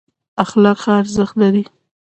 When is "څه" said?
0.85-0.89